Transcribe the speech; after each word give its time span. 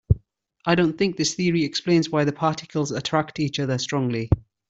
I 0.65 0.73
don't 0.73 0.97
think 0.97 1.15
this 1.15 1.35
theory 1.35 1.63
explains 1.63 2.09
why 2.09 2.23
the 2.23 2.31
particles 2.33 2.91
attract 2.91 3.39
each 3.39 3.59
other 3.59 3.73
this 3.73 3.83
strongly. 3.83 4.31